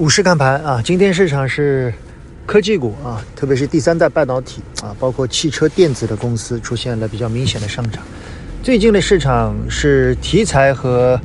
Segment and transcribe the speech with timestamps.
[0.00, 1.92] 股市看盘啊，今天市场是
[2.46, 8.02] 科技股啊，特别是第三代半导体啊，包括汽车电子的公司出现了比较明显的上涨。
[8.62, 11.20] 最近的市场是题材和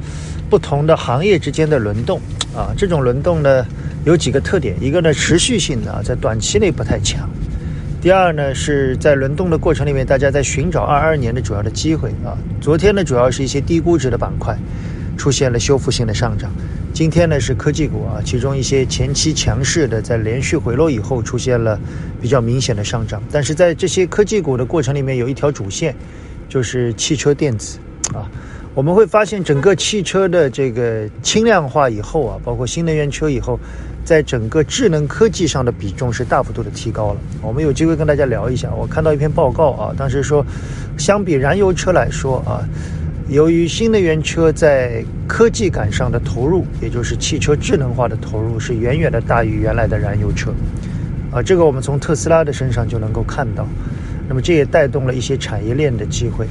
[0.49, 2.19] 不同的行业之间的轮动
[2.53, 3.65] 啊，这种轮动呢
[4.03, 7.25] 有几个特点，一个呢持续性的啊，在短期内不太强；
[8.01, 12.35] 第二呢是在轮动的过程里面，大家在寻找二二年的主要的机会啊。
[12.59, 14.53] 昨天呢主要是一些低估值的板块
[15.15, 16.51] 出现了修复性的上涨。
[16.95, 21.77] 今天呢是科技股啊，其中一些前期强势的，在连续回落以后出现了
[22.21, 23.21] 比较明显的上涨。
[23.29, 25.93] 但是在这些科技股的过程里面，有一条主线，
[26.47, 27.79] 就是汽车电子
[28.13, 28.31] 啊。
[28.73, 33.59] 我们会发现，整个汽车的这个轻量化以后啊，包括新能源车以后，
[34.05, 37.19] 在整个智能科技上的比重是大幅度的提高了。
[37.41, 38.73] 我们有机会跟大家聊一下。
[38.73, 40.45] 我看到一篇报告啊，当时说，
[40.97, 42.63] 相比燃油车来说啊。
[43.27, 50.53] 由于新能源车在科技感上的投入，也就是汽车智能化的投入，是远远的大于原来的燃油车，
[51.31, 53.67] 啊，这个我们从特斯拉的身上就能够看到。
[54.29, 56.45] 那么这也带动了一些产业链的机会。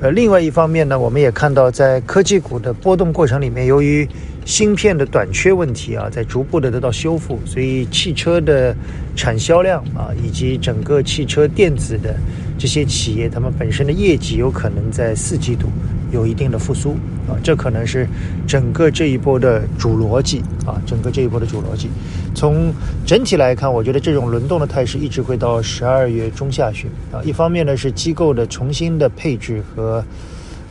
[0.00, 4.06] 呃，另外一方面呢，我们也看到在科技股的波动过程里面，由于
[4.44, 8.74] 芯片的短缺问题啊，在逐步的得到修复，所以汽车的
[9.16, 12.14] 产销量啊，以及整个汽车电子的。
[12.56, 15.66] 这些企业，他们本身的业绩有可能在四季度
[16.12, 16.92] 有一定的复苏
[17.28, 18.06] 啊，这可能是
[18.46, 21.90] 整个这一波的主逻辑啊，整个这一波的主逻辑。
[22.32, 22.72] 从
[23.04, 27.20] 整体来看，我觉得这种轮动的态势一直会到十二月中下旬啊。
[27.24, 30.02] 一方面呢是机构的重新的配置和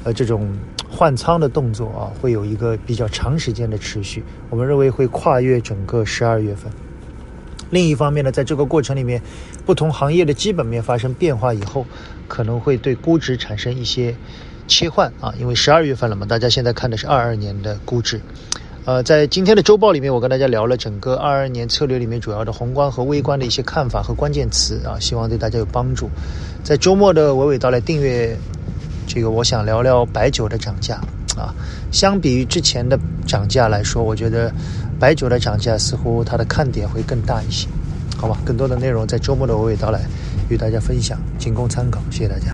[0.06, 0.48] 呃这种
[0.96, 6.72] 换仓的动作啊，会有一个比较长时间的持续，我们认为会跨越整个十二月份。
[7.72, 9.20] 另一方面呢，在这个过程里面，
[9.66, 11.84] 不同行业的基本面发生变化以后，
[12.28, 14.16] 可能会对估值产生一些
[14.68, 15.34] 切换啊。
[15.40, 18.22] 因为十二月份了嘛，大家现在看的是二二年的估值。
[18.86, 26.08] 呃，在今天的周报里面，我跟大家聊了整个二二年策略里面主要的宏观和微观的一些看法和关键词啊，希望对大家有帮助。
[26.64, 28.38] 在周末的娓娓道来订阅
[29.08, 30.96] 这个，我想聊聊白酒的涨价
[31.38, 31.54] 啊。
[31.92, 34.52] 相比于之前的涨价来说，我觉得。
[35.00, 37.68] 白酒的涨价似乎它的看点会更大一些，
[38.16, 38.38] 好吧？
[38.46, 40.00] 更多的内容在周末的娓娓道来
[40.48, 42.00] 与大家分享，仅供参考。
[42.10, 42.42] 谢谢大家。